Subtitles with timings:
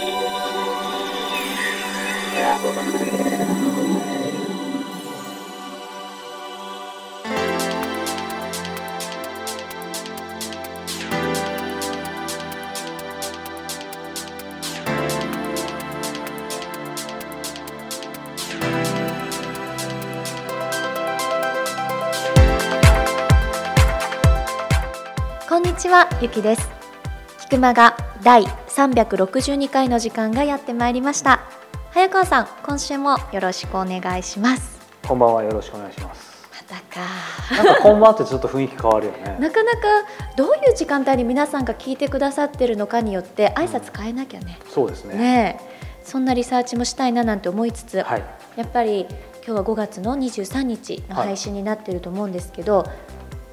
[0.00, 0.06] こ
[25.58, 26.79] んにちは、ゆきです。
[27.50, 31.40] 菊間が第362回の時間がやってまいりました。
[31.90, 34.78] 早川さん、今週もよろしくお願いします。
[35.04, 36.48] こんばんはよろしくお願いします。
[36.52, 37.00] またか。
[37.56, 39.36] なんかこんばんはってちょっと雰囲気変わるよね。
[39.42, 39.78] なかなか
[40.36, 44.56] どういう時間帯に皆さんが聞いてくださってるのかによって挨拶変えなきゃね。
[44.68, 45.16] そうですね。
[45.16, 48.22] ねえそんなリサーチもしたいななんて思いつつ、はい。
[48.54, 49.08] やっぱり
[49.44, 52.84] 今日は5月の23日の配信になってると思うんですけど、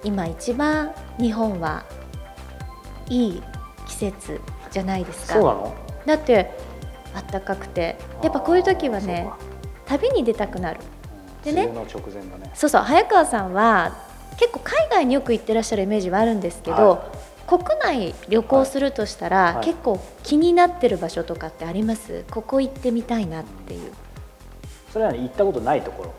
[0.03, 1.83] 今一番日本は
[3.09, 3.43] いい
[3.87, 4.41] 季節
[4.71, 5.33] じゃないですか。
[5.33, 5.75] そうなの？
[6.05, 6.51] だって
[7.31, 7.97] 暖かくて。
[8.23, 9.29] やっぱこういう時はね
[9.85, 10.79] 旅に出たくなる。
[11.43, 12.51] ででねの直前だね。
[12.53, 13.95] そうそう早川さんは
[14.37, 17.11] 結構海外によく行ってらっしゃるイメージはあるんですけど、は
[17.47, 19.65] 国内旅行するとしたら、はい。
[19.65, 22.25] 結構気になってる場所とかってあります？
[22.29, 23.91] ここ行ってみたいなっていう。
[24.91, 26.13] それはね行ったことないところ。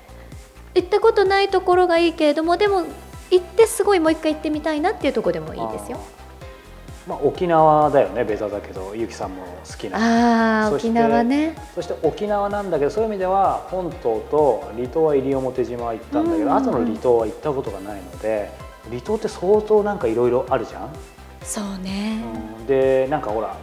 [0.75, 2.85] 行ったことないところがいいけれどもでも
[3.31, 5.99] 行ってすごいもう一回行ってみたいなっていうところでもいいですよ。
[7.09, 10.67] まあ沖縄だよねベタだけどゆきさんも好きな。
[10.67, 11.57] あ沖縄ね。
[11.75, 16.53] そして沖縄なんだけどそういう意味では本島と離島は西表島は行ったんだけど、うん。
[16.53, 18.51] あとの離島は行ったことがないので
[18.91, 20.91] 離島って相当なんかいろいろあるじゃん？
[21.43, 22.23] そうね、
[22.59, 22.67] うん。
[22.67, 23.57] でなんかほら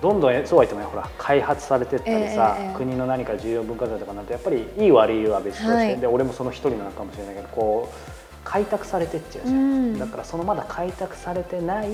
[0.00, 5.98] どんどんそうは言ってもねほら開発されてったりさ、ええええ国の何か重要文化財とかになるとやっぱりいい悪いは別として、はい。
[5.98, 7.96] で俺もその一人なのかもしれないけどこう
[8.44, 9.60] 開拓されてっちゃうじゃん、う
[9.96, 9.98] ん。
[9.98, 11.88] だからそのまだ開拓されてない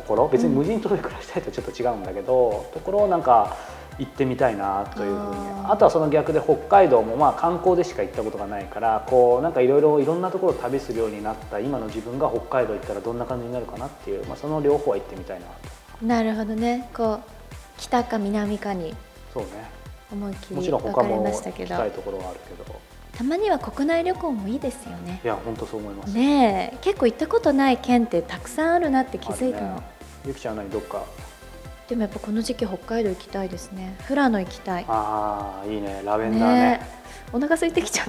[0.00, 3.56] ところ別に無人島で暮らしたいとちょっと違うんだけど、ところをなんか
[3.98, 16.06] 行ってみたいなというふうにあとはその逆で北海道もまあ観光でしか行ったことがないからこうなんかいろいろいろんなところを旅するようになった今の自分が北海道行ったらどんな感じになるかなっていう、まあ、その両方は行ってみたいなと。
[16.06, 16.88] なるほどね。
[16.94, 17.20] こう
[17.76, 18.94] 北か南かに
[19.34, 19.48] そうね。
[20.10, 22.80] 思いっきもちろん他も行きたいところはあるけど
[23.20, 25.20] たまには国内旅行もいいですよね。
[25.22, 26.78] いや本当そう思います、ねえ。
[26.80, 29.82] 結構行ったことない県ってたくさんあるなって気づいたの、ね。
[30.24, 31.04] ゆきちゃんは何どっか？
[31.86, 33.94] でもやっぱこの時期北海道行きたいですね。
[34.08, 34.86] 富良野行きたい。
[34.88, 36.00] ああいいね。
[36.02, 36.60] ラベンダーね。
[36.62, 37.00] ねえ。
[37.34, 38.06] お腹空いてきちゃっ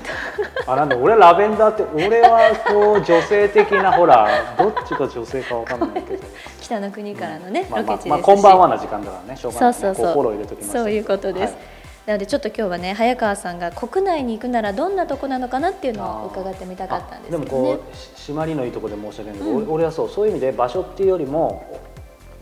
[0.64, 0.72] た。
[0.72, 6.24] あなんだ俺ラベンダーって俺はこう女性的な ほらどっちが女性かわかんないけど。
[6.62, 9.38] 北の国からのね、まあまあロケ地ですし、まあこんばんはな時間だからね。
[9.38, 10.24] しょうがない、ね、そうそうそう。
[10.62, 17.46] そういうことです、はいなのでちょっと今日はね早川さんが国内に行くならどんなとこなのかなっていうのを伺ってみたかったんですけどね。
[17.46, 21.80] あでもこうし締まりのいいところで申し訳ないけど、うん俺俺はそうそういう意味で場所っていうよりも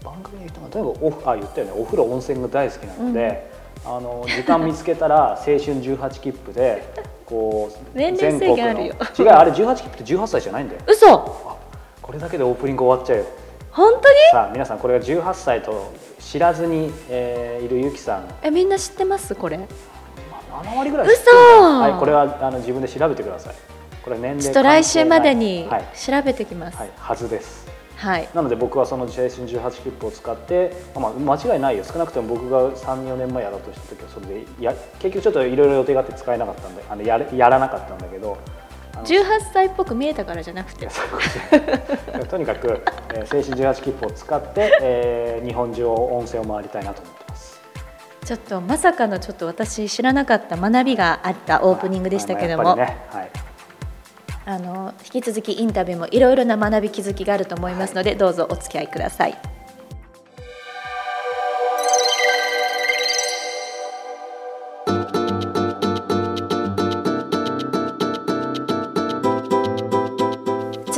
[0.03, 1.73] 番組で言ったのはとにかくおふあ言ったよね。
[1.75, 3.51] お風呂温泉が大好きなので、
[3.85, 6.83] あの時間見つけたら青春18切符で
[7.25, 8.95] こう年齢制限あるよ。
[8.97, 9.33] 全国の。
[9.33, 10.81] 違うあれ18切符って18歳じゃないんだよ。
[10.87, 11.13] 嘘。
[11.13, 11.57] あ
[12.01, 13.25] これだけでオープニング終わっちゃうよ
[13.79, 14.15] 本当に？
[14.31, 18.27] さあ皆さんこれが18歳と知らずに、えーいるゆきさん。
[18.41, 19.33] えみんな知ってます？
[19.35, 19.57] これ。
[19.57, 19.65] ま
[20.51, 23.55] あ7割ぐらい知ってるはい、これはあの自分で調べてください
[24.03, 38.37] これ年齢ちょっと来週までにはい、調べてきますはい、はずですはい、なので僕はその青春18切符を使って、まあ、間違いないよ少なくとも僕が34年前やろうとした時はそれでや結局ちょっといろいろ予定があって使えなかったんであのやれやらなかったんだけど
[39.03, 40.87] 18歳っぽく見えたからじゃなくて。
[42.29, 42.81] とにかく、
[43.13, 47.59] えー青春18切符を使って、えー日本中を温泉を回りたいなと思ってます。
[48.25, 53.29] ちょっとまさかのちょっと私知らなかった学びがあったオープニングでしたけども、ねはい。
[54.45, 59.58] あの引き続きインタビューもいろいろな学び気づきがあると思いますので、どうぞお付き合いください。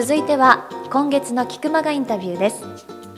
[0.01, 2.63] 続いては今月の菊間がインタビューです。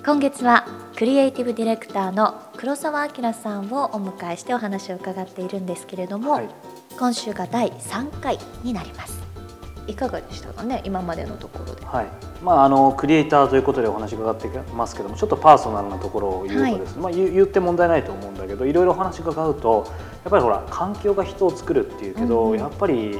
[0.06, 0.68] 今月は
[0.98, 6.50] クリエイティブディレクターの黒澤明さんをお迎えしてお話を伺っているんですけれども、はい。
[7.00, 9.24] 今週が第3回になります。
[9.88, 11.86] いかがでしたかね今までのところで。
[11.86, 12.08] はい。
[12.44, 22.60] まあ、あのクリエイターということでお話伺ってますけどもちょっとパーソナルなところを言うとですね、まあ、言言って問題ないと思うんだけどいろいろお話伺うとやっぱりほら環境が人を作るっていうけど、うん。
[22.60, 23.20] やっぱり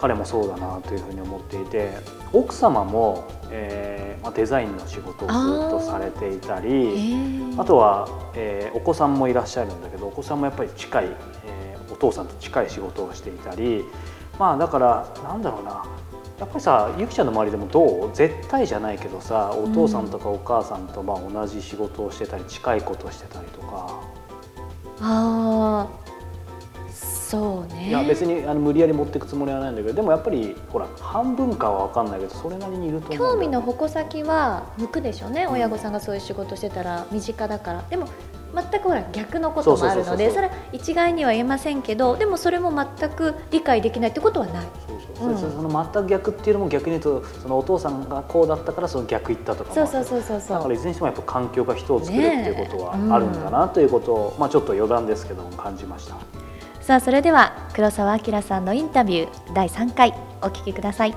[0.00, 1.90] 彼もそうだなというふうに思っていて
[2.34, 7.14] 奥様も、えーまあ、デザインの仕事をずっとされていたり。
[7.56, 11.04] あとは、えーお子さんもいらっしゃるんだけどお子さんもやっぱり近い、
[11.46, 13.84] えーお父さんと近い仕事をしていたり
[14.36, 15.84] まあだからなんだろうな。
[16.40, 18.10] やっぱりさゆきちゃんの周りでもどう？
[18.12, 24.00] 絶対じゃないけどさお父さんとかお母さんとまあ同じ仕事をしてたり近いことをしてたりとか。
[25.00, 26.03] ああ
[27.24, 27.88] そうね。
[27.88, 37.82] いや別にあの無理やり持っていくつもりはないんだけどでもやっぱりほら半分かは分かんないけどそれなりにいると思う興味の矛先は向くでしょうね、親御さんがそういう仕事してたら身近だから。
[37.88, 38.08] でも
[38.54, 44.66] 全くほら逆のこともあるのでそれは一概には言えませんけどでもそれも全く理解できないってことはない。
[45.16, 56.16] そうそう、うん、その全く逆っていうのも逆に言うとそのお父さんがこうだったからその逆言ったとかもそうそうそうそうだからいずれにしてもやっぱ環境が人を作るっていうことはあるんだなということを、まあ、ちょっと余談ですけども感じました
[56.84, 61.14] さあそれでは黒澤明さんのインタビュー第3回お聞きください。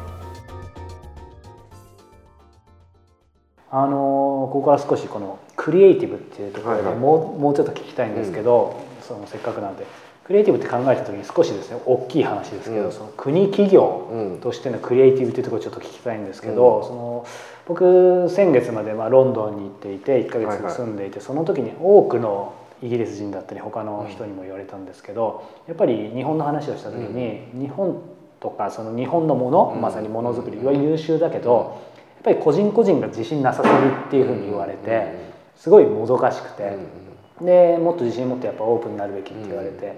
[3.69, 7.31] あのここから少しこのクリエイティブっていうところでもうはい。
[7.31, 9.85] はい、もうちょっと聞きたいんですけど、うん、そのせっかくなんで
[10.23, 17.25] クリエイティブって考えた時に少しですね大きい話ですけど、うん、その国企業としてのクリエイティブっていうところをちょっと聞きたいんですけど、うん、その
[17.65, 28.01] 僕先月までまあロンドンに行っていて1か月住んでいて、はいはい、その時に多くのイギリス人だったり他の人にも言われたんですけどやっぱり日本の話をした時に、日本
[28.39, 31.81] とかその日本のもの、まさにものづくりは優秀だけど
[32.15, 35.27] やっぱり個人個人が自信なさすぎっていうふうに言われて。
[35.57, 36.77] すごいもどかしくて、
[37.41, 39.95] でもっと自信持ってやっぱオープンになるべきって言われて、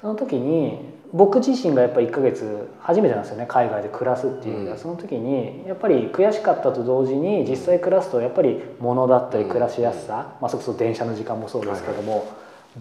[0.00, 0.78] その時に
[1.14, 12.26] 僕自身がやっぱ1ヶ月初めてなんですよね海外で暮らすっていう意味では、その時にやっぱり悔しかったと同時に実際暮らすとやっぱり物だったり暮らしやすさ、まあ、そこそ電車の時間もそうですけども、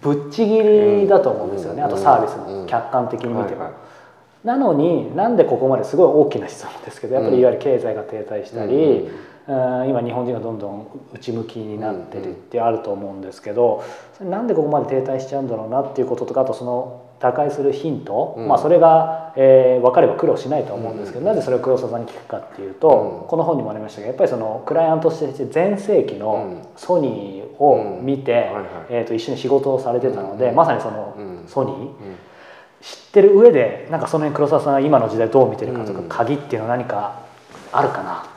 [0.01, 3.69] ぶっちぎりだと思うんですよね、あとサービスも客観的に見ても。
[4.45, 9.09] なのになんでここまですごい大きな質問ですけどやっぱりいわゆる経済が停滞したり、
[9.87, 13.83] 今日本人がどんどん内向きになってるってあると思うんですけど
[14.17, 28.49] それなんでここまで停滞しちゃうんだろうなっていうこととかあとその打開するヒント、うん、まあそれが、えー、分かれば苦労しないと思うんですけど、うん、なぜそれを黒沢さんに聞くかっていうと、うん、この本にもありましたけどやっぱりそのクライアントとして全盛期のソニーを見て、
[28.89, 31.15] えー、と一緒に仕事をされてたので、まさにその
[31.47, 31.87] ソニー、
[32.81, 37.21] 知ってる上でなんかその辺黒沢さんは今の時代どう見てるかとか、鍵っていうのは何か
[37.71, 38.30] あるかな？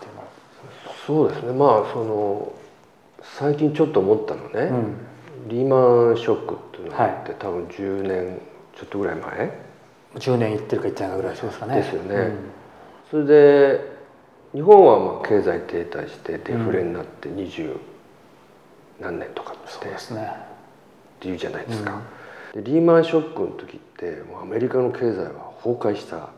[1.06, 1.52] そうですね。
[1.52, 2.52] まあその
[3.22, 4.60] 最近ちょっと思ったのね、
[5.44, 8.40] うん、リーマンショックっていうのがあって、はい、多分10年
[8.76, 9.60] ちょっとぐらい前
[10.16, 11.76] ？10年いってるかいってないかぐらいしますかね。
[11.76, 12.38] ですよね、うん、
[13.10, 13.94] それで
[14.52, 17.76] 日本はまあ経済停滞してデフレになって二十
[19.00, 19.66] 何年とかってっ
[21.20, 22.00] ていうじゃないですか、
[22.54, 26.28] うん、でリーマンショックの時ってもうアメリカの経済は崩壊した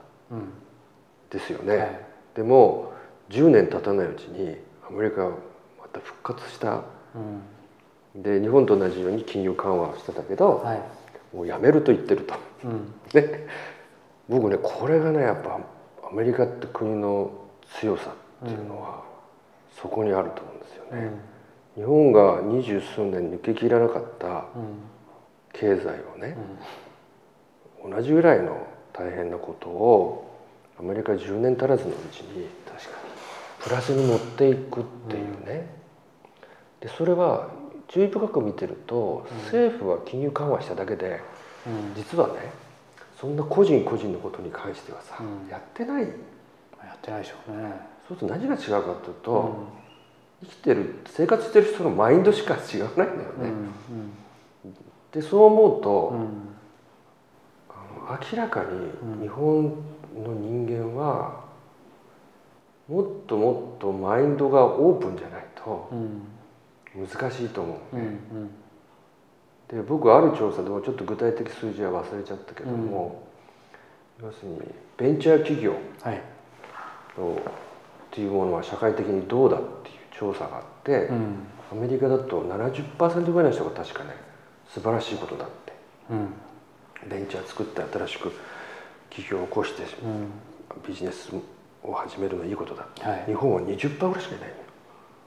[1.30, 2.00] ですよね、はい、
[2.36, 2.92] でも
[3.30, 4.56] 10年経たないうちに
[4.88, 5.30] アメリカは
[5.80, 6.82] また復活した、
[7.14, 10.82] うん、で日本と同じように金融緩和をしてたけど、はい、
[11.36, 12.34] もうやめると言ってると、
[12.64, 13.46] うん、で
[14.28, 15.60] 僕ねこれがねやっぱ
[16.08, 17.30] アメリカって国の
[17.80, 18.12] 強さ
[18.44, 19.02] っていうのは、
[19.80, 21.10] そこにあると思うんですよね。
[21.74, 24.44] 日本が二十数年抜けきらなかった
[25.52, 26.36] 経済をね、
[27.84, 30.30] 同じぐらいの大変なことを
[30.78, 33.05] アメリカ10年足らずのうちに確か
[33.62, 35.68] プラスに持っていくっていうね、
[36.80, 37.48] でそれは
[37.88, 41.20] 注意深く見てると、政府は金融緩和しただけで、
[41.96, 42.34] 実はね
[43.20, 45.18] そんな個人個人のことに関してはさ、
[45.50, 46.02] やってない。
[46.02, 46.08] や
[46.94, 47.72] ってないでしょうね。
[48.06, 49.54] そうすると何が違うかというと、
[50.42, 53.52] 生きてる生活してる人のマインドしか違わないんだよね。
[55.12, 56.14] でそう思うと、
[57.70, 61.45] あの明らかに日本の人間は
[62.88, 65.90] もっともっとマインドがオープンじゃないと
[66.94, 67.96] 難しいと思う。
[67.96, 68.18] ね。
[69.68, 73.26] で僕ある調査でもちょっと具体的数字は忘れちゃったけども、
[74.20, 74.60] うん、要するに
[74.96, 75.72] ベンチャー企業
[77.18, 77.38] の、っ
[78.12, 81.36] ていうものは社会的にどうだっていう調査があって、うん、
[81.72, 84.10] アメリカだと70%ぐらいの人が確かね
[84.72, 85.72] 素晴らしいことだって、
[86.10, 88.32] うん、ベンチャー作って新しく
[89.10, 89.82] 企業を起こして、
[90.86, 91.32] ビジネス
[91.86, 94.48] を始めるのいいことだ、はい、日本は20%ぐらいしかいない。
[94.48, 94.54] の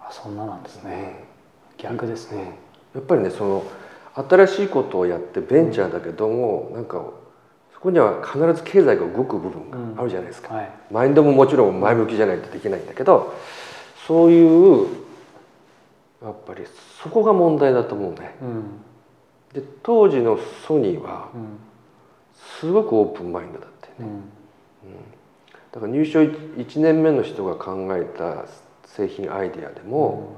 [0.02, 1.24] あそんななんですね、
[1.72, 2.58] うん、逆ですね、
[2.94, 3.64] やっぱりねその
[4.16, 7.06] 新しいことをやってベンチャーだけども、うん、なんか
[7.74, 10.58] そこには必ず経済が動く部分があるじゃないですか、うん。
[10.58, 13.34] はい、マインドももちろん前向きじゃないとできないんだけど
[14.06, 14.88] そういう
[16.22, 16.66] やっぱり
[17.02, 18.36] そこが問題だと思うね、
[19.54, 20.38] で当時の
[20.68, 21.30] ソニーは
[22.60, 24.22] すごくオープンマインドだってね、うん
[25.72, 28.46] だから入社1年目の人が考えた
[28.86, 30.36] 製品アイデアでも、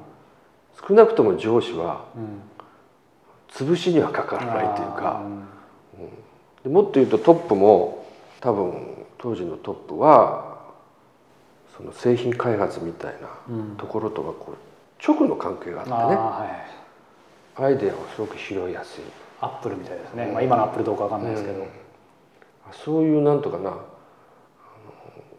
[0.80, 2.06] うん、少なくとも上司は
[3.50, 5.24] 潰しにはかからないというか、
[6.66, 8.06] うん、もっと言うとトップも
[8.42, 10.60] 多分当時のトップは
[11.78, 13.30] その製品開発みたいな
[13.78, 14.58] ところとはこう
[15.06, 16.62] 直の関係があってね、は
[17.60, 19.04] い、アイデアをすごく拾いやすい。
[19.42, 21.66] アップルみたいですね、まあ、今のアップルどうかわかんないですけど、
[22.86, 23.76] そういうなんとかな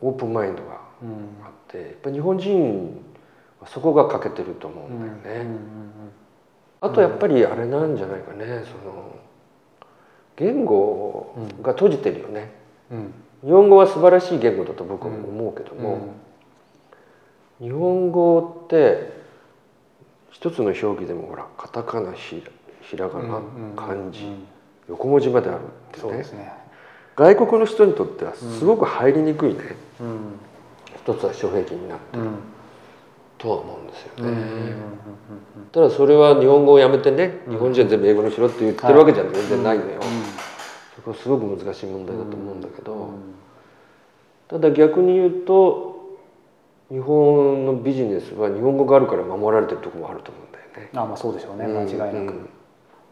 [0.03, 0.81] オープンマインドが
[1.45, 3.03] あって、やっぱ日本人
[3.61, 5.47] はそこが欠けてると思うんだよね。
[6.81, 9.17] あとやっぱりあれなんじゃないかねその
[10.35, 12.51] 言語が閉じてるよね、
[12.91, 16.15] うん、日本語は素晴らしい言語だと僕は思うけども、
[17.61, 19.13] 日本語って
[20.33, 22.43] 一つの表記でもほらカタカナひ
[22.97, 23.41] らがな
[23.77, 24.27] 漢字
[24.89, 25.61] 横文字まである
[25.97, 26.53] ってね、ね、
[27.17, 29.61] 外国の人にとってはすごく入りにくいね、
[30.01, 30.19] うん、
[30.97, 32.35] 一つは障壁になって、うん、
[33.39, 34.75] とは思うんですよね、
[35.73, 40.01] ただそれは日本語をやめてね日本人は全部英語にしろって言ってるわけじゃ全然ないのよ、
[40.97, 43.11] そこはすごく難しい問題だと思うんだけど、
[44.49, 46.19] ただ逆に言うと
[46.91, 50.91] 日本のビジネスは日本語があるから守られてるところもあると思うんだよね。
[50.95, 51.67] あまあそうでしょうね。
[51.67, 52.49] 間違いなく。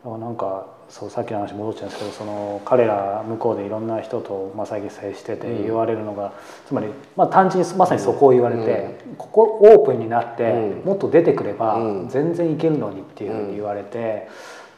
[0.04, 6.31] うん、なんかそうさっきの話戻っちゃうんですけどその彼ら向こうでいろんな人と、まあ、最近接してて言われるのが、うん、
[6.67, 10.53] つまり、まあ、単純にまさにそこを言われて、うん、ここオープンになって、
[10.85, 11.79] もっと出てくれば
[12.09, 14.29] 全然いけるのにっていうふうに言われて。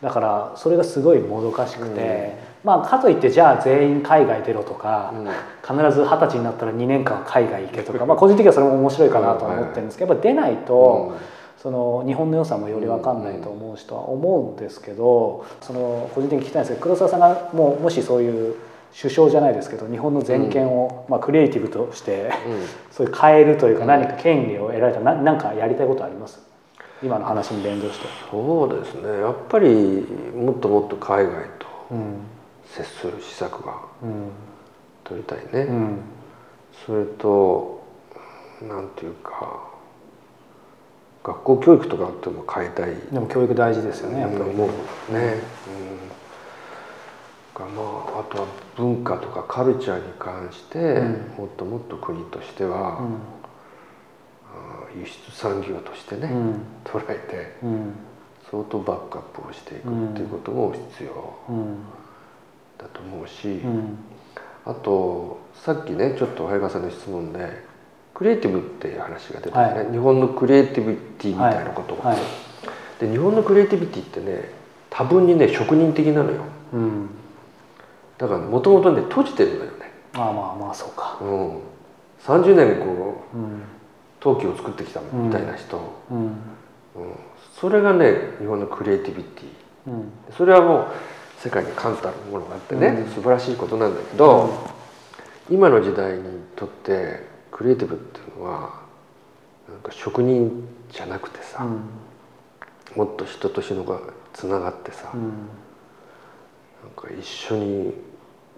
[0.03, 5.15] だからそれがすごいもどかしくて、まあかといってじゃあ全員海外出ろとか、
[5.63, 11.13] 必ず二十歳になったら2年間海外行けとか、 まあ、個人的にはそれも面白いかなと思ってるんですけどやっぱ出ないと。
[11.63, 18.57] その日本の良さもより分かんないと思う人は思うんですけどその個人的に聞きたいんですけど黒沢さんがもうもしそういう
[19.01, 22.31] 首相じゃないですけど日本の全権を、まあ、クリエイティブとして、
[22.91, 26.41] そういう変えるというか何か権利を得られたな何かやりたいことあります？
[27.03, 28.07] 今の話に連動して。
[28.31, 29.21] そうですね。
[29.21, 30.05] やっぱり
[30.35, 31.67] もっともっと海外と
[32.67, 33.79] 接する施策が
[35.05, 36.01] 取りたいね、うん、
[36.85, 37.83] それと
[38.61, 39.72] なんていうか
[41.25, 42.95] 学校教育とかあっても変えたい。
[43.13, 44.43] でも教育大事ですよねやっぱり。
[44.43, 44.75] 思うね、
[45.09, 45.41] うん、うん
[47.55, 47.67] ま
[48.17, 51.01] あ、あとは文化とかカルチャーに関して、
[51.39, 53.19] もっともっと国としては、うん。
[55.01, 57.95] 輸出産業としてね、うん、捉えて、うん、
[58.51, 61.35] 相当バックアップをしていくっていうことも必要。
[62.79, 63.63] だと思うし、
[64.65, 67.65] あとさっきねちょっと早川さんの質問で
[68.23, 72.17] クリエイティブっていう話が出てね、はい、日本のクリエイティビティみたいなことを、はい。
[72.17, 72.25] はい、
[73.01, 74.51] で日本のクリエイティビティってね
[74.91, 77.09] 多分にね職人的なのよ、うん、
[78.17, 79.93] だからもともとね閉じてるのよね。
[80.15, 81.59] ああまあまあそうか、うん、
[82.21, 83.63] 30年こう、うん。
[84.21, 86.19] 陶器を作ってきたみたいな人、うん。
[86.19, 86.35] うん、
[87.59, 90.87] それがね日本のクリエイティビティ、うん、それはもう
[91.41, 94.49] 世界に冠たるものがあってね、うん、素晴らしいことなんだけど、
[95.51, 96.23] 今の時代に
[96.55, 97.32] とって
[97.63, 98.81] クリエイティブっていうのは
[99.69, 101.65] なんか職人じゃなくてさ、
[102.97, 104.01] もっと人と人が
[104.33, 105.23] つながってさ、なん
[106.97, 107.95] か一緒に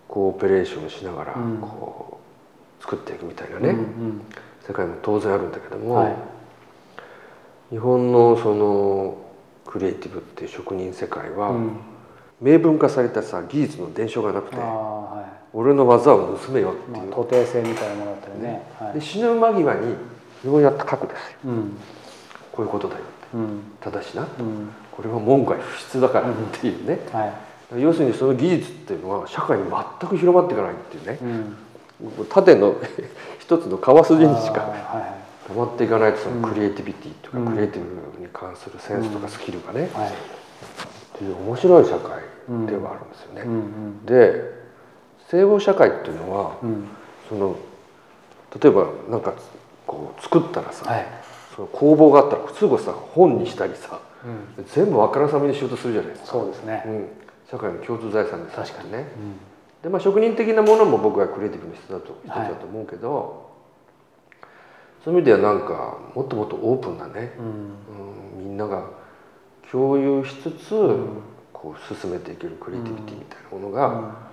[0.09, 2.19] コーペレーションしながらこ
[2.81, 3.77] う作っていくみたいなね、
[4.67, 6.17] 世界も当然あるんだけども、はい、
[7.71, 9.19] 日本のその
[9.67, 11.77] クリエイティブっていう職人世界は、うん、
[12.41, 15.24] 明文化されたさ技術の伝承がなくて、はい、
[15.55, 19.95] 俺の技を盗めよっていう、まあ、徒弟性みたいなものだったりね、はい、で死ぬ間際に
[20.45, 21.77] ようやって書くですよ、うん、
[22.53, 24.27] こういうことだよって、うん、ただしな、
[24.91, 26.99] これは門外不出だからっていうね、
[27.79, 31.19] 要するにその技術っていうのは社会に全く広まっていかないっていうね、
[32.29, 32.75] 縦の
[33.39, 34.69] 一つの川筋にしか
[35.49, 43.45] 止まっていかないとそのクリエイティビティとか、クリエイティブに関するセンスとかスキルがね、っていう面白い社会ではあるんですよね。
[44.05, 44.64] で
[45.35, 46.57] 西欧社会っていうのは、
[47.29, 47.57] その
[48.61, 49.35] 例えばなんか
[49.87, 50.85] こう作ったらさ、
[51.57, 54.01] その工房があったらすぐさ本にしたりさ、
[54.75, 56.29] 全部わからさめにしようとするじゃないですか。
[56.29, 56.85] そうですね、
[57.51, 58.93] 社会の共通財産です確かに。
[58.93, 59.07] ね。
[59.83, 64.45] でまあ、職人的なものも僕はクリエイティブの人だと一つだと思うけど、はい、
[65.05, 68.87] そういう意味ではなんかもっともっとオープンなね、うん、うん、みんなが
[69.71, 71.07] 共有しつつ、うん、
[71.53, 74.24] こう進めていけるクリエイティビティみたいなものが、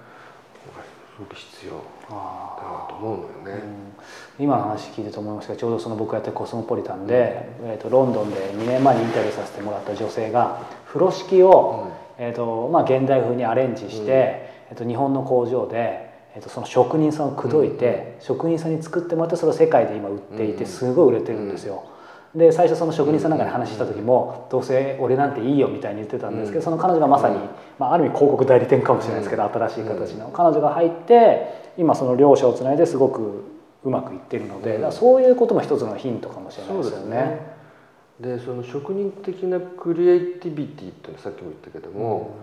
[1.33, 1.73] 必要
[2.09, 3.63] だなと思うのよね。
[4.39, 21.83] 今の話聞いてと思いましたがちょうどその僕がやってコスモポリタンで、えーと、ロンドンで2年前にインタビューさせてもらった女性が風呂敷を、えーとまあ、現代風にアレンジして、えっと、日本の工場で、えっと、その職人さんを口説いて、うん、職人さんに作ってもらってそれを世界で今売っていてすごい売れてるんですよ。
[22.35, 27.37] で最初その職人さんなんかに話した時もどうせ俺なんていいよみたいに言ってたんですけどその彼女がまさに、
[27.77, 30.29] まあ、ある意味広告代理店かもしれないですけど新しい形の。
[30.29, 33.43] 彼女が入って今その両者をつないですごく
[33.83, 37.61] うまくいってるのでそういうことも一つのヒントかもしれないですよね。
[38.19, 42.35] でその職人的なクリエイティビティってさっきも言ったけども、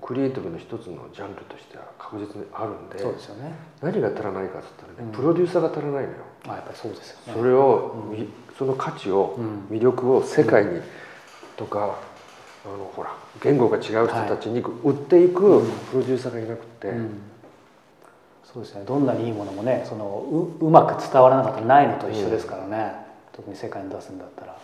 [0.00, 3.52] クリエイティブの一つのジャンルとしては確実にあるんでそうですよね。
[3.82, 6.08] 何が足らないかっつったらね、うん、プロデューサーが足らないのよ。
[6.46, 7.32] あやっぱりそうですよね。
[7.34, 8.28] それを、うん、
[8.58, 9.38] その価値を、
[9.70, 10.80] 魅力を世界に、
[11.56, 11.98] とか
[12.64, 16.92] あのほら言語が違う人たちに売っていくプロデューサーがいなくて、
[18.44, 18.84] そうですね。
[18.84, 22.94] どんなにいいものもねそのううまく伝わらなかったらないのと一緒ですからね、
[23.32, 24.56] 特に世界に出すんだったら。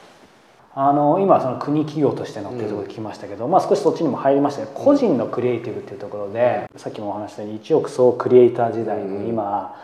[0.77, 9.77] あの今その国企業としてのっていうところで聞きましたけど、うん、まあ、少しそっちにも入りましたね個人のクリエイティブっていうところで、うん、さっきもお話したように一億総クリエイター時代の今、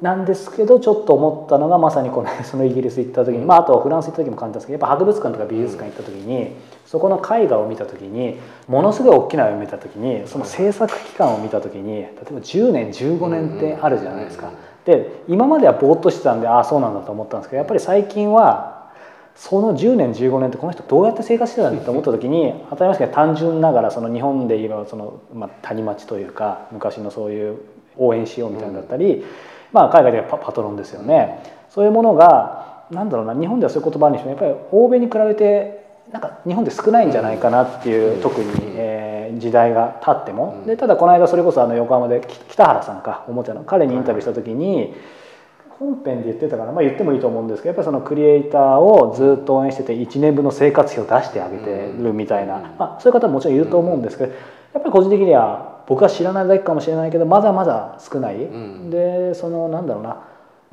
[0.00, 6.52] なんですけどちょっと思ったのがまさにこの そのイギリス行った時に、まあ、あとフランス行った時も感じたんですけどやっぱ博物館とか美術館行った時に、
[6.86, 14.50] そこの絵画を見た時にものすごい大きな絵を見た時にその制作期間を見た時に例えば10年15年ってあるじゃないですか。
[14.84, 18.79] で今まではぼーっとしてたんでああそうなんだと思ったんですけどやっぱり最近は
[19.34, 27.58] その10年15年ってこの人どうやって生活してたんだと思った時に当たり前ですけど単純ながらその日本で言えばその、まあ、谷町というか昔のそういう
[27.96, 29.24] 応援しようみたいなだったり、
[29.72, 31.42] まあ、海外ではパトロンですよね。
[31.70, 35.80] そういうものがなんだろうな日本ではそういう言葉にしてもやっぱり欧米に比べて
[36.12, 40.64] なんか日本で少ないんじゃないかなっていう特に、えー、時代が経っても。
[40.66, 44.94] でただこの間それこそあの横浜で北原さんかおもちゃの彼にインタビューした時に。
[45.80, 54.38] 本編で言ってたから、まあ、言ってもいいと思うんですけどやっぱりそのクリエイターをずっと応援してて1年分の生活費を出してあげてるみたいな、まあ、そういう方ももちろんいると思うんですけどやっ
[54.74, 58.36] ぱり個人的には僕は知らないだけかもしれないけどまだまだ少ない、
[58.90, 60.22] でそのなんだろうな。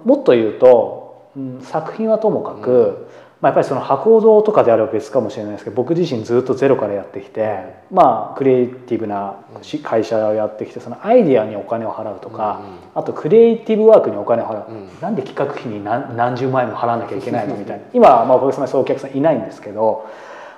[0.03, 3.07] もっと言うと、うん、作品はともかく、
[3.39, 9.35] まあ、やっぱりその博報とかであれば別かもしれないですけど僕自身ずっとゼロからやってきてまあクリエイティブな
[9.83, 12.61] 会社をやってきてそのアイディアにお金を払うとか
[12.95, 15.01] あとクリエイティブワークにお金を払う。
[15.01, 17.83] なんで企画費に何十万円も払わなきゃいけないのみたいな。
[17.93, 20.05] 今はまあお客様そういうお客さんいないんですけど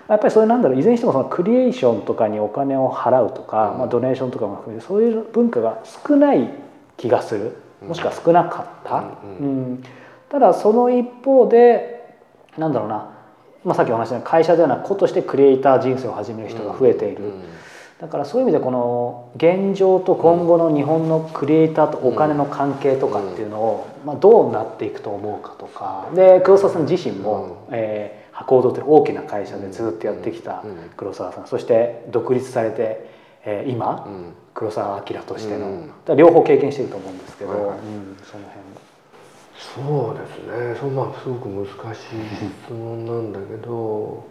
[0.07, 0.79] やっぱりそれなんだろう。
[0.79, 6.49] いずれにしてもそのクリエーションとかにお金を払うとか、まあ、ドネーションとかも含めてそういう文化が少ない
[6.95, 7.57] 気がする。
[7.85, 9.03] もしくは少なかった。
[9.41, 9.83] うん、
[10.29, 11.98] ただその一方で
[12.57, 13.11] なんだろうな、
[13.63, 17.31] まあ、さっきお話した会社ではなく子としてクリエイター人生を始める人が増えている、
[17.99, 26.09] だからそういう意味でこの現状と今後の日本のクリエイターとお金の関係とかっていうのを、まあ、どうなっていくと思うかとか。
[26.15, 30.63] で黒沢さん自身も、えー、博報堂という大きな会社でずっとやってきた
[30.95, 31.47] 黒沢さん。
[31.47, 33.09] そして独立されて、
[33.43, 34.07] えー、今、
[34.53, 37.57] 黒澤明としての、両方経験してると思うんですけど、うん、
[38.23, 38.88] その辺
[39.59, 40.39] そうです
[40.73, 40.75] ね。
[40.79, 42.03] そまあすごく難しい
[42.65, 44.25] 質問なんだけど、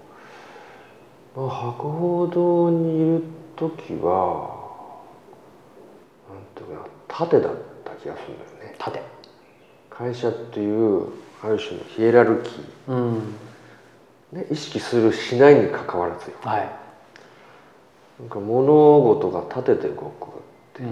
[1.36, 3.22] まあ、博報堂にいる
[3.54, 4.56] 時は
[6.28, 7.52] なんていうかな縦だっ
[7.84, 8.74] た気がするんだよね。
[8.78, 9.02] 縦
[9.90, 11.08] 会社っていう
[11.42, 13.34] ある種のヒエラルキー、うん。
[14.32, 16.70] ね、意識するしないにかかわらずよ、はい、
[18.20, 20.30] なんか物事が立てて動くっ
[20.74, 20.88] ていう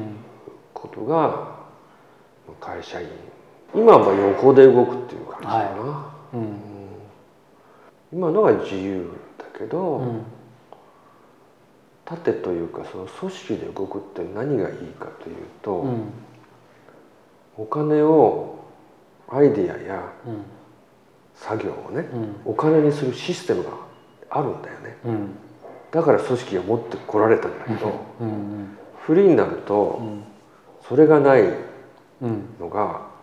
[0.73, 1.57] ことが、
[2.61, 3.09] 会社員
[3.77, 6.37] 今は横で動くっていう感じかな、はい。
[6.37, 6.57] うん、
[8.11, 10.23] 今のが自由だけど、うん、
[12.07, 16.05] 縦というかその組織で動くって何がいいかというと、うん、
[17.59, 18.61] お金を
[19.29, 20.03] アイディアや
[21.35, 22.09] 作業をね、
[22.47, 23.71] お金にするシステムが
[24.31, 24.97] あるんだよね、
[25.91, 28.01] だから組織が持ってこられたんだけど、
[29.01, 30.01] フリーになると、
[30.89, 31.43] それがない
[32.61, 33.16] のが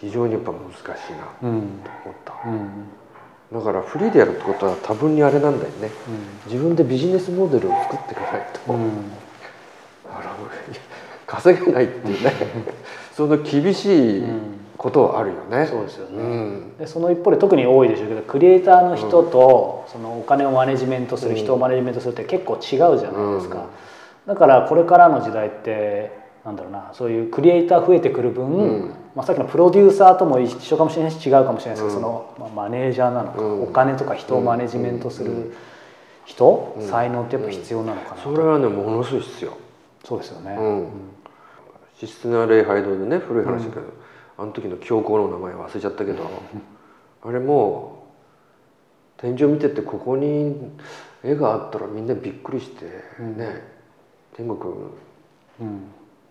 [0.00, 1.62] 非常にやっぱ難しいなと思っ
[2.24, 2.34] た、
[3.58, 5.90] だからフリーでやるってことは多分にあれなんだよね、
[6.46, 8.60] 自分でビジネスモデルを作っていかないと、
[11.26, 12.32] 稼げないっていうね。
[13.18, 14.22] その厳しい
[14.76, 22.78] ことはあるよね、そうですよね、うん、でその一方で特に多いでしょうけどクリエイターの人と、そのお金をマネジメントする、人をマネジメントするって結構違うじゃ
[23.10, 23.66] ないですか、
[24.26, 35.56] だからこれからの時代ってなんだろうなそういうクリエイター増えてくる分、うん、まあ、さっきのプロデューサーとも一緒かもしれないし違うかもしれないですけど、うん、その、まあ、マネージャーなのか、うん、お金とか人をマネジメントする
[36.24, 39.58] 人、才能ってやっぱ必要なのかなそれはねものすごい必要。
[40.04, 40.56] そうですよね、
[41.98, 43.82] システナ礼拝堂でね古い話だけど、
[44.38, 46.30] あの時の教皇の名前忘れちゃったけど
[47.26, 48.04] あれも
[49.16, 50.70] 天井見ててここに
[51.24, 52.84] 絵があったらみんなびっくりして
[53.20, 53.64] ね、
[54.36, 54.72] 天国
[55.58, 55.70] に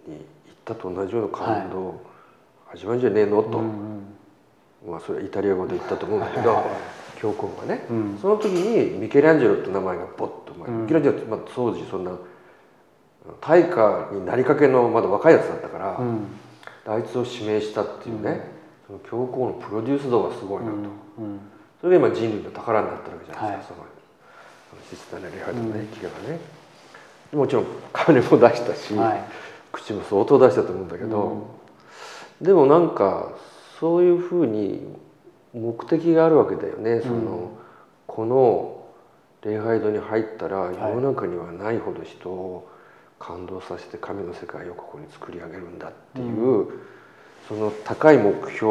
[0.07, 0.19] 行っ
[0.63, 1.79] たと同じような感動。
[1.79, 2.16] を
[2.73, 3.43] 味わうんじゃねえの？
[3.43, 3.61] と、
[4.87, 6.63] まあそれはイタリア語で言ったと思うんだけど、
[7.19, 7.85] 教皇がね、
[8.21, 12.11] その時にミケランジェロって名前がポッと、まあ、ミケランジェロって、まあ、当時そんな
[13.41, 15.99] 大化になりかけのまだ若いやつだったから、
[16.93, 18.51] あいつを指名したっていうね、
[18.85, 20.77] その教皇のプロデュース度がすごいなと、
[21.81, 23.75] それが今人類の宝になってるわけじゃないですか、
[24.69, 26.39] そのシステムの礼拝とのね、企画がね。
[27.33, 29.23] もちろん金も出したし、はい、
[29.71, 31.43] 口も相当出したと思うんだけど、うん、
[32.41, 33.31] でもなんか
[33.79, 34.81] そういうふうに
[35.53, 37.57] 目的があるわけだよね、うん、その
[38.05, 38.85] この
[39.43, 42.69] 礼拝堂に入ったら世の中にはないほど人を
[43.19, 46.67] 感動させて神の世界をここに作り上げるんだっていう、うん、
[47.47, 48.67] その高い目標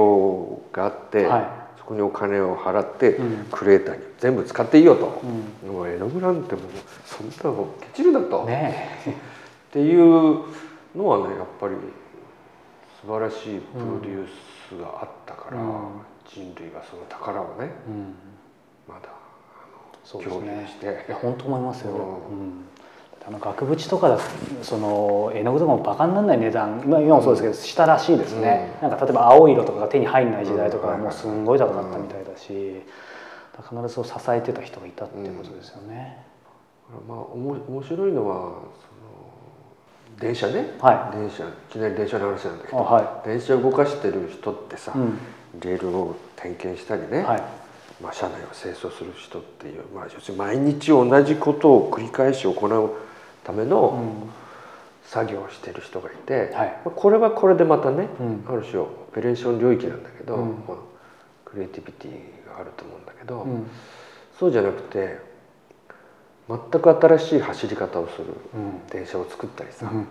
[0.73, 3.19] があって、はい、そこにお金を払って
[3.51, 5.21] クリエイターに全部使っていいよと、
[5.65, 6.65] うん、もう絵の具なんてもう
[7.05, 8.99] そんなのケチるだと、ね、
[9.69, 10.45] っていう
[10.97, 11.75] のはねやっぱり
[13.07, 14.29] 素晴らしいプロデュー
[14.69, 17.71] スがあったから、うん、人類がその宝をね、
[18.89, 19.11] まだ
[20.11, 22.65] 共有して、ね、いや本当思いますよ、うん。
[23.25, 24.19] あの額縁とかだ
[24.61, 26.83] その絵の具とかもバカにならない値段。
[26.85, 32.83] 今もそうですけど、したらしいですね、うん、なんか例えば青色とかが手に入んない時代とかはもうすんごい高かったみたいだし、
[33.71, 36.27] 必ずそう支えてた人がいたっていうことですよね。
[36.91, 38.63] うん、まあおも面白いのは
[40.19, 45.19] 電車ね、はい、電車いきなり電車の話なんだけど、はい、電車を動かしてる人ってさ、うん、
[45.61, 47.43] レールを点検したりね、はい。
[48.03, 52.91] まあ、車内を清掃する人っていう、まあ、要するに毎日同じことを繰り返し行う
[53.43, 54.29] ための
[55.05, 60.77] 作業をしてる人がいて、はい、これはこれでまたね、うん、ある種オペレーション領域なんだけど、うん、まあ、
[61.45, 63.67] クリエイティビティがあると思うんだけど、うん、
[64.39, 65.19] そうじゃなくて
[66.49, 68.25] 全く新しい走り方をする
[68.91, 70.05] 電車を作ったりさ、ま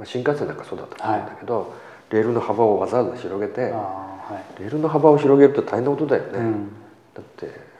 [0.00, 1.66] あ、新幹線なんかそうだと思うんだけど、は
[2.10, 6.68] い、レールの幅をわざわざ広げて、はい、レールの幅を広げると大変なことだよね。
[7.14, 7.74] だって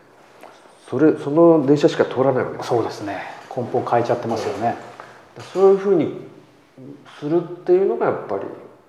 [0.88, 3.22] それその電車しか通らないわけそうですね。
[3.56, 4.74] 根本変えちゃってますよね、
[5.52, 6.26] そういうふうに
[7.20, 8.42] するっていうのがやっぱり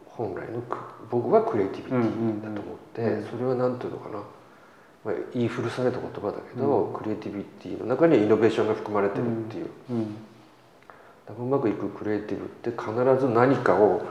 [0.08, 0.62] 本来の
[1.12, 4.24] 僕はクリエイティビティだと思って、それは何ていうのかな、
[5.05, 9.97] まあ、言い古された言葉だけど、うん、クリエイティビティの中にイノベーションが含まれてるっていう、うん。
[11.29, 12.91] うん、うまくいくクリエイティブって必
[13.23, 14.01] ず何かを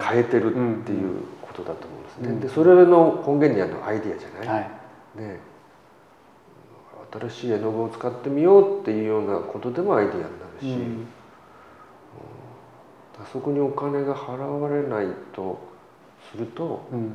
[0.00, 2.40] 変えてるっていうことだと思うんですね。
[2.40, 4.70] でそれの根源にあるのアイディアじゃない、はい、
[5.20, 5.38] ね。
[7.20, 11.06] 新しい絵の具を使ってみようっていうようなことでもアイディアになるし、うん、
[13.22, 15.60] あそこにお金が払われないと
[16.30, 17.12] すると、うん、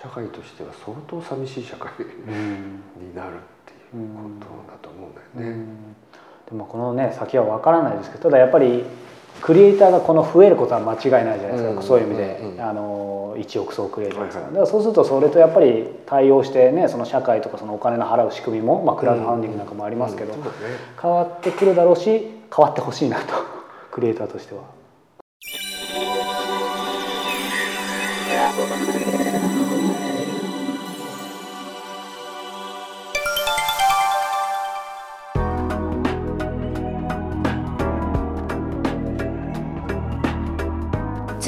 [0.00, 5.66] 社会としては相当寂しい社会になるっていうことだと思うんだよね。
[6.48, 8.84] でもこのね先は分からないですけどただやっぱり
[9.40, 20.34] クリエイターがこの増えることは間違いないじゃないですか、そういう意味で、あの1億総クリエイターですから,、だからそうするとそれとやっぱり対応してねその社会とかそのお金の払う仕組みも、まあ、クラウドファンディングなんかもありますけど、
[21.00, 23.34] 変わってくるだろうし変わってほしいなと。
[23.90, 24.62] クリエイターとしては。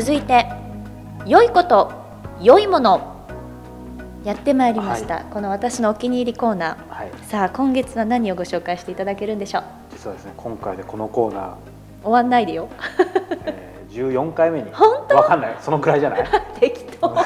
[0.06, 0.46] 続いて
[1.26, 1.90] 良いこと
[2.40, 3.26] 良いもの。
[4.22, 9.64] やってまいりました、はい、この私のお気に入りコーナー、はい、さあ今月は何をご紹介していただけるんでしょう？
[9.90, 11.54] 実はですね今回でこのコーナー。
[12.04, 12.68] 終わんないでよ、
[13.46, 14.70] えー、14回目に。
[14.72, 15.16] 本当？
[15.16, 15.56] わかんない。
[15.60, 16.24] そのくらいじゃない？
[16.60, 17.16] 適当。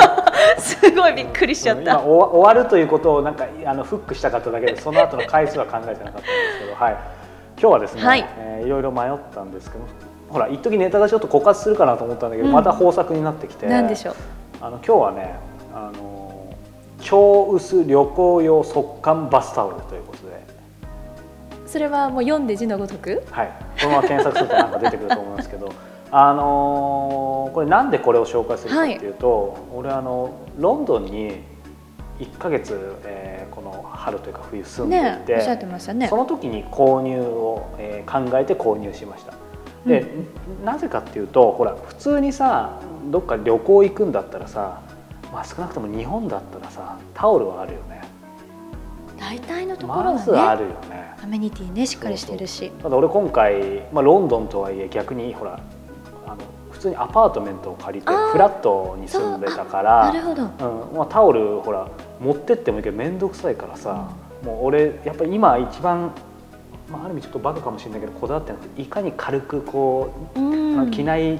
[0.56, 1.82] すごいびっくりしちゃった。
[1.82, 6.96] 今終わるということをなんかあのフックしたかっただけでその後の回数は考えてなかったんですけどはい。
[7.60, 9.84] 今日はですね、はい、えー、いろいろ迷ったんですけど
[10.30, 14.14] ほら一時ネタがちょっと枯渇するかなと思ったんだけど、うん、また豊作になってきて何でしょう？
[14.60, 15.34] あの今日はね
[15.74, 16.54] あの
[17.00, 20.40] 超薄旅行用速乾バスタオルということで。
[21.66, 23.22] それはもう読んで字のごとく？
[23.30, 23.52] はい。
[23.80, 25.72] このまま検索するとなんか出てくると思いますけど。
[26.12, 31.44] あのー、これなんでこれを紹介するかっていうと、はい、俺あのロンドンに
[32.18, 39.34] 1か月、えー、この春というか冬住んでいて、ねね、その時に購入を、えー、考えて購入しました
[39.86, 40.00] で、
[40.58, 44.82] うん、なぜかっていうとほら普通にさどっか旅行行くんだったらさ、
[45.32, 48.00] まあ、少なくとも日本だったらさタオルはあるよね。
[49.18, 51.14] 大体のところは、ね、まずあるよね。
[51.22, 52.70] アメニティねしっかりしてるし。
[52.82, 55.60] ただ俺今回、まあ、ロンドンとはいえ逆にほら
[56.26, 56.36] あの
[56.70, 60.96] 普通にアパートメントを借りてフラットに住んでたからなるほど、うん。
[60.96, 61.88] まあ、タオルほら
[62.20, 64.10] 持ってってもいいけど面倒くさいからさ、
[64.42, 66.12] うん、もう俺やっぱり今一番
[66.90, 71.38] まあ、ある意味ちょっとバカかもしれないけどこだわってなくていかに軽くこう、うん、着ない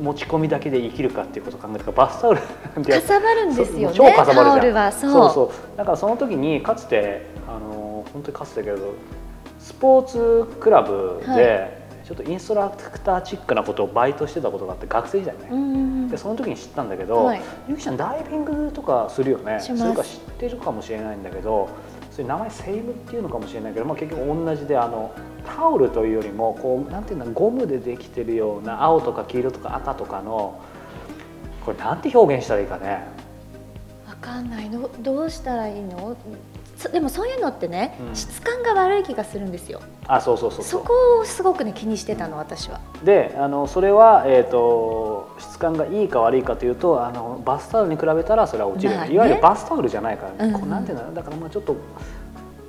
[0.00, 4.92] 持ち込みだけで生きるかっていうことを考えたからバスタオルかさばるんですよね超かさばるじゃん。
[4.92, 5.32] そう。
[5.32, 8.94] そうだからその時にかつてあの本当にかつてだけど
[9.58, 19.58] スポーツクラブで、ちょっとインストラクターチックなことをバイトしてたことがあって学生時代ね、でその時に知ったんだけど、はい、ゆきちゃんダイビングとかするよね。
[19.60, 21.70] それか知ってるかもしれないんだけど
[22.14, 25.12] それ名前セイムっていうのかもしれないけど、まあ、結局同じであの
[25.44, 30.62] タオルというよりもこうなんていうんだゴムでできてるような青とか黄色とか赤とかの
[31.64, 33.04] これなんて表現したらいいかね。
[34.06, 34.70] わかんない。
[34.70, 36.16] どどうしたらいいの？
[36.92, 39.80] でもそういうのってね、うん、質感が悪い気がするんですよ。
[40.06, 42.80] あそうそうそうそこをすごくね気にしてたの私は。
[43.04, 51.76] であのそれは、えーと、質感がいいか悪いかというとあのバスタオルに比べたらそれは落ちる、ね、いわゆるバスタオルじゃないから、ね、うん、こうなんていうのだからまあちょっと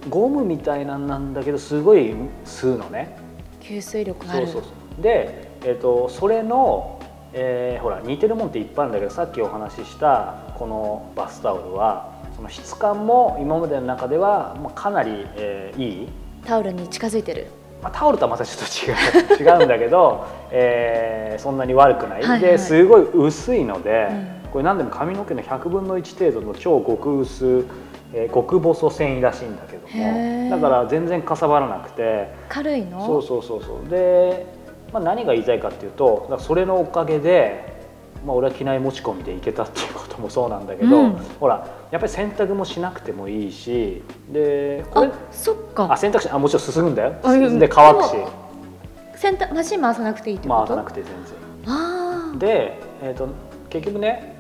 [0.10, 2.14] ゴムみたいなんなんだけどすごい
[2.46, 3.18] 吸うのね。
[3.60, 5.02] 吸水力あるそうそうそう。
[5.02, 7.00] で、えーと、それの、
[7.34, 16.08] えー、ほら似てるもんっていっぱいあるんだけどさっきお話ししたこのバスタオルはその質感も今までの中では、まあ、かなり、えー、いい。
[16.46, 17.48] タオルに近づいてる、
[17.82, 24.08] まあ、タオルとはまたちょっと違う 違うんだけど、えー、そんなに悪くない、はいはい、ですごい薄いので、
[24.44, 27.66] うん、これ何でも髪の毛の100分の1程度の超極薄
[28.14, 30.50] えー、極細繊維らしいんだけども。
[30.50, 32.30] だから全然かさばらなくて。
[32.48, 33.06] 軽いの？
[33.06, 33.90] そうそうそうそう。
[33.90, 34.46] で、
[34.94, 37.75] まあ、何が言いたいかっていうとそれのおかげで
[38.26, 45.88] まあ、俺は機内持ち込みで行けたっていうこともそうなんだけど、うん、ほらやっぱり洗濯もしなくてもいいしでこれそっか。
[45.92, 47.16] あ洗濯しあもちろん進むんだよ。
[47.24, 48.16] 進んで乾くし。
[49.16, 50.60] 洗濯マシン回さなくていいってこと？
[50.60, 52.40] 回さなくて全然。
[52.40, 53.30] で、えーと、
[53.70, 54.36] 結局ね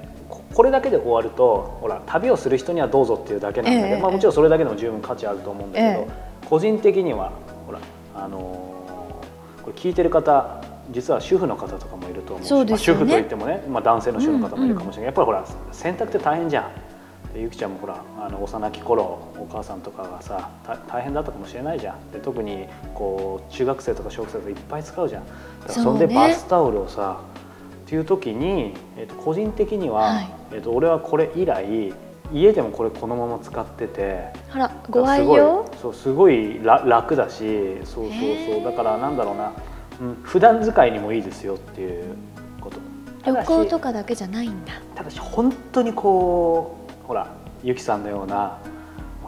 [0.54, 7.32] これだけで終わるとほら旅をする人にはどうぞっていうだけなんだけど、えー、まあ、もちろんそれだけでも十分価値あると思うんだけど、えー、個人的には
[7.65, 7.80] ほら
[8.15, 16.71] あのー、これ聞いてる方実は主婦の方とかもいると思うし、ね、まあ、主婦といってもね、まあ、男性の主婦の方もいるかもしれない、うんうん、やっぱりほら洗濯って大変じゃん。
[17.38, 19.04] ゆきちゃんもほらあの幼き頃
[19.38, 20.50] お母さんとかがさ
[20.88, 22.12] 大変だったかもしれないじゃん。
[22.12, 25.24] で特にこう中学生とか小学生とかいっぱい使うじゃん。
[25.67, 27.19] そんでバスタオルをさ
[27.86, 31.93] っていう時に、えー、と個人的には、はい、えー、と俺はこれ以来
[32.32, 35.69] 家でもこれこのまま使っててあらご愛用？
[35.82, 38.12] そうすごい楽だしそうそう
[38.56, 38.63] そう。
[38.63, 39.52] だからなんだろうな
[40.01, 42.03] うん、普段使いにもいいですよっていう
[42.62, 42.79] こと。
[43.25, 44.73] 旅行とかだけじゃないんだ。
[44.95, 47.27] ただし本当にこうほら
[47.63, 48.58] ゆきさんのような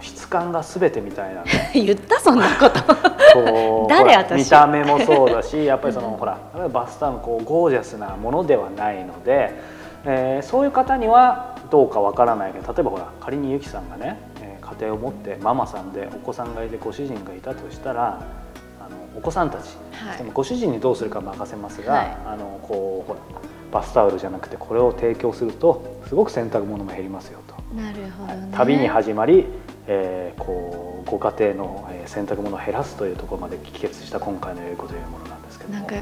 [0.02, 2.82] 質感が全てみたいな、ね、 言ったそんなこと。
[3.34, 4.44] こう 誰私？
[4.44, 6.38] 見た目もそうだしやっぱりその、ほら
[6.72, 9.56] バスタオルこうゴージャスなものではないので、
[10.06, 18.22] えー、そういう方にはどうかわからないけど例えばほら仮にゆきさんがね、えー、家庭を持ってママさんでお子さんがいてご主人がいたとしたら
[19.18, 23.20] お子さんたち、はい、ご主人にどうするか任せますが、はい、あのこうほら
[23.72, 27.56] バスタオルじゃなくてこれを提供するとすごく洗濯物も減りますよと。
[27.76, 29.46] なるほど、ね、旅に始まり、
[29.88, 35.96] えー、こうご家庭の洗濯物を減らすというところまで帰結した今回の良い子というものなんですけどなんか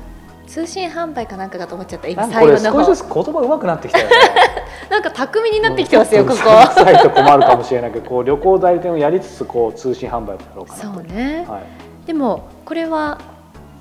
[0.45, 4.15] 通信販売かなんかかと思っちゃった今最後の少しずつ言葉上手くなってきたよね。
[4.91, 6.35] なんか巧みになってきてますよ、ここ。
[6.37, 11.63] サイト困るかもしれないけどこう旅行代理店をやりつつこう通信販売をやろうかなそうね、はい、
[12.05, 13.19] でもこれは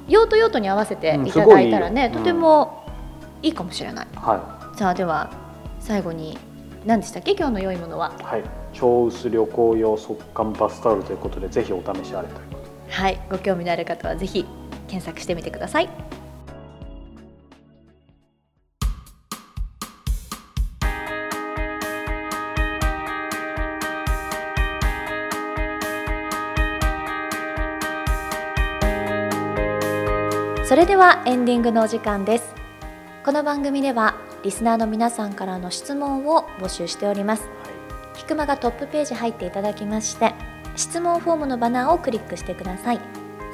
[0.09, 2.85] 用途用途に合わせていただいたらね、うん、とても
[3.43, 5.31] いいかもしれない、はい、さあでは
[5.81, 6.39] 最後に
[6.85, 7.33] 何でしたっけ？
[7.33, 8.13] 今日の良いものは。
[8.21, 8.43] はい。
[8.75, 12.57] 超薄旅行用速乾バスタオルということでぜひお試しあれというこ
[12.89, 13.21] とはい。
[13.31, 14.45] ご興味のある方はぜひ
[14.89, 15.89] 検索してみてください
[30.75, 32.53] それではエンディングのお時間です。
[33.25, 37.49] この番組ではリスナーの皆さんからの質問を募集しております。
[38.17, 40.35] ひくまがトップページ入っていただきまして
[40.75, 43.01] 質問フォームのバナーをクリックしてください。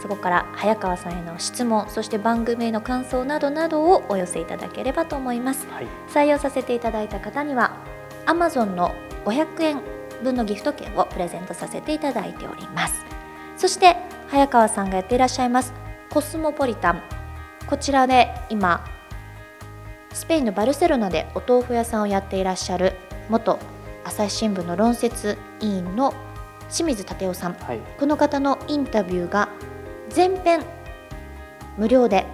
[0.01, 7.77] そこから早川さんへの質問そして番組への感想などなどをお寄せいただければと思います、はい、採用させていただいた方には
[8.25, 8.95] Amazon の
[9.27, 9.83] 500円
[10.25, 13.05] 分のギフト券をプレゼントさせていただいております。
[13.59, 13.97] そして
[14.29, 15.75] 早川さんがやっていらっしゃいます
[16.11, 17.03] コスモポリタン。
[17.69, 18.85] こちらで今
[20.13, 22.95] スペインのバルセロナでお豆腐屋さんをやっていらっしゃる
[23.29, 23.61] 元
[24.03, 26.13] 朝日新聞の論説委員の
[26.69, 29.51] 清水立夫さん、はい、この方のインタビューが
[30.09, 30.65] 全編
[31.79, 32.27] 無料で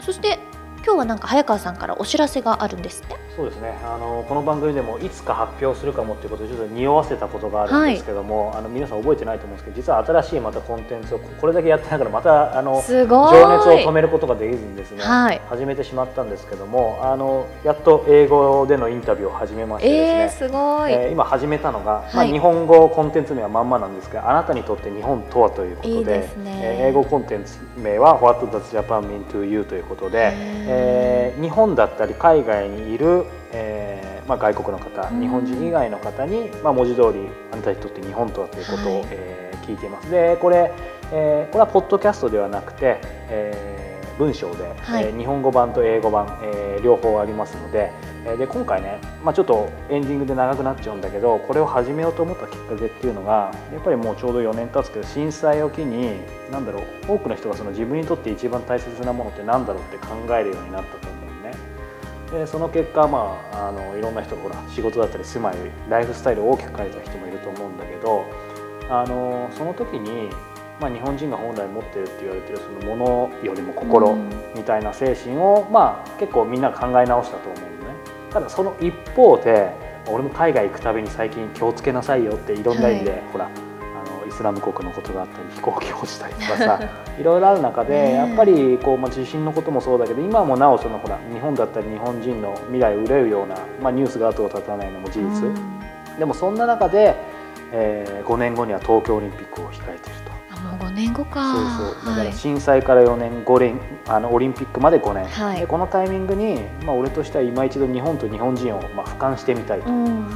[0.00, 0.38] そして
[0.84, 3.08] 今日はなんか早川さんからお知らせがあるんですね。
[3.36, 3.78] そうですね。
[3.84, 20.46] あのこの番組でもいつか発表するかもっていうことをちょっと匂わせたことがあるんですけども、はい、あの皆さん覚えてないと思うんですけど、実は新しいまたコンテンツをこれだけやってながらまたあの情熱を止めることができずにですね、はい、始めてしまったんですけども、あのやっと英語でのインタビューを始めましてですね。
[20.46, 20.92] えー、すごい。
[20.92, 30.71] えー、今始めたのが、まあ日本語コンテンツ名はまんまなんですが、あなたにとって日本とはということで、いね、えー、英語コンテンツ名は What Does Japan Mean to You ということで、えー、
[31.40, 40.10] 日本だったり海外にいる、えーまあ、外国の方、日本人以外の方に、まあ、文字通りあなたにとって日本とはということを、はい、えー、聞いています。
[40.10, 40.72] でこれ、
[41.12, 43.81] えー、これはポッドキャストではなくて、えー、
[44.22, 47.92] 文章で、はい、えー、日本語版と英語版、えー、両方ありますので、
[48.24, 61.22] えー、で今回ね、まあ、ちょっとエンディングで長くなっちゃうんだけどこれを始めようと思ったきっかけっていうのがやっぱりもうちょうど4年経つけど震災を機に何だろう多くの人がその自分にとって一番大切なものって何だろうって考えるようになったと思う
[62.32, 65.56] でその結果、まあ、あのいろんな人がほら仕事だったり住まい
[65.88, 68.24] ライフスタイルを大きく変えた人もいると思うんだけど
[68.88, 70.28] あのその時に、
[70.80, 74.16] まあ、日本人が本来持ってるって言われてるそのものよりも心
[74.56, 77.94] みたいな精神を、まあ、結構みんな考え直したと思うのね。
[78.30, 79.70] ただその一方で
[80.08, 83.50] 俺も海外行くたびに最近気をつけなさいよっていろんな意味で、はい、ほら
[84.32, 86.80] イスラム国のことがあったり飛行機落ちたりとかさ
[87.18, 87.22] い。
[87.22, 95.52] ろいろある中でやっぱりこう、まあ、地震のこともそうだけど今もなおそのほら日本だったり日本人の未来を憂うような、まあ、ニュースが後を絶たないのも事実、
[96.18, 97.14] でもそんな中で、
[97.72, 100.21] えー、5年後には東京オリンピックを控えていると。
[100.21, 100.21] もう5
[100.94, 101.54] 年後か。
[101.54, 102.14] そうそう。
[102.14, 109.90] だから震災から4年5年あのオリンピックまで5年、はい、でこのタイミングに、まあ、俺としては今一度日本と日本人を、まあ、俯瞰してみたいと。
[109.90, 110.26] うん。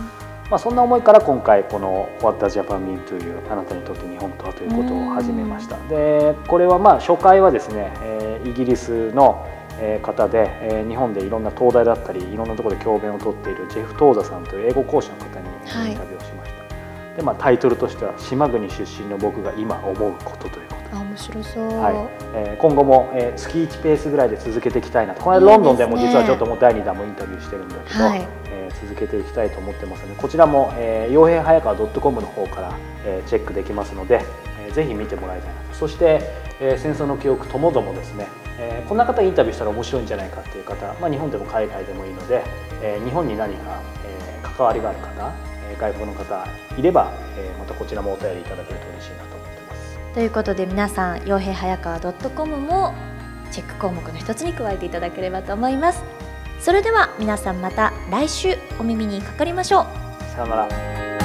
[0.50, 5.76] まあ、そんな思いから今回この「What does Japan mean to you あなたにとって日本とは」ということを始めました。
[5.88, 9.44] でこれはまあ初回はですね、えー、イギリスの
[10.02, 16.15] 方で、えー、日本でいろんな東大だったりいろんなところで教鞭をとっているジェフ・トーザさんという英語講師の方にインタビュー
[17.16, 21.94] でまあ、タイトルとしては「島国出身の僕が今思うこと」というあ面白そう、はい。
[22.34, 25.22] えー、今後も、えー、月1ペースぐらいで続けていきたいなと。
[25.22, 32.72] この間ロンドンでも実はちょっともう第2弾もインタビューしてるんだけど、はい、えー、続けていきたいと思ってますのでこちらも、えー、傭兵早川 .com の方から、
[33.04, 34.22] えー、チェックできますので、
[34.66, 35.74] えー、ぜひ見てもらいたいなと。
[35.74, 36.20] そして、
[36.60, 38.26] えー、戦争の記憶ともどもですね、
[38.58, 42.42] えー、こんな方インタビューしたら面白いんじゃないかっていう方、まあ、日本でも海外でもいいので、
[42.82, 49.98] えー、日本に何か、えー、関わりがある方、えー、外国の方いれば、えー、またこちらもお便りいただけると嬉しいなと思います。
[50.14, 52.94] ということで皆さん傭兵早川 .com も
[53.50, 56.04] チェック項目の一つに加えていただければと思います。
[56.60, 59.86] それでは皆さんまた来週お耳にかかりましょう。
[60.32, 61.15] さようなら